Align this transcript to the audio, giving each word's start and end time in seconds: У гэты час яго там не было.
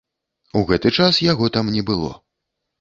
У 0.61 0.63
гэты 0.71 0.93
час 1.03 1.21
яго 1.31 1.53
там 1.59 1.73
не 1.79 1.87
было. 1.93 2.11